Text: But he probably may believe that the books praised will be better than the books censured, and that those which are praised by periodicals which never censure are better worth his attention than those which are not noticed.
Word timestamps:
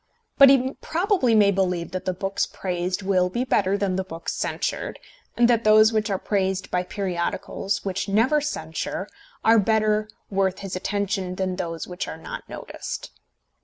But 0.39 0.49
he 0.49 0.73
probably 0.81 1.35
may 1.35 1.51
believe 1.51 1.91
that 1.91 2.05
the 2.05 2.13
books 2.15 2.47
praised 2.47 3.03
will 3.03 3.29
be 3.29 3.43
better 3.43 3.77
than 3.77 3.97
the 3.97 4.03
books 4.03 4.33
censured, 4.33 4.97
and 5.37 5.47
that 5.47 5.63
those 5.63 5.93
which 5.93 6.09
are 6.09 6.17
praised 6.17 6.71
by 6.71 6.81
periodicals 6.81 7.85
which 7.85 8.09
never 8.09 8.41
censure 8.41 9.07
are 9.45 9.59
better 9.59 10.09
worth 10.31 10.61
his 10.61 10.75
attention 10.75 11.35
than 11.35 11.55
those 11.57 11.85
which 11.85 12.07
are 12.07 12.17
not 12.17 12.49
noticed. 12.49 13.11